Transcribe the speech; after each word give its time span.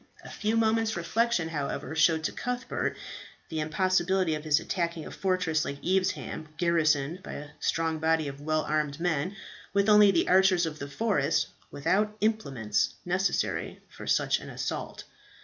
A 0.25 0.31
few 0.31 0.57
moments' 0.57 0.97
reflection, 0.97 1.49
however, 1.49 1.95
showed 1.95 2.23
to 2.23 2.31
Cuthbert 2.31 2.97
the 3.49 3.59
impossibility 3.59 4.33
of 4.33 4.43
his 4.43 4.59
attacking 4.59 5.05
a 5.05 5.11
fortress 5.11 5.63
like 5.63 5.77
Evesham, 5.85 6.47
garrisoned 6.57 7.21
by 7.21 7.33
a 7.33 7.49
strong 7.59 7.99
body 7.99 8.27
of 8.27 8.41
well 8.41 8.63
armed 8.63 8.99
men, 8.99 9.35
with 9.73 9.87
only 9.87 10.09
the 10.09 10.27
archers 10.27 10.65
of 10.65 10.79
the 10.79 10.89
forest, 10.89 11.49
without 11.69 12.17
implements 12.19 12.95
necessary 13.05 13.79
for 13.89 14.07
such 14.07 14.39
an 14.39 14.49
assault. 14.49 15.03